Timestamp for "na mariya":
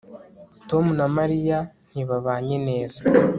0.99-1.57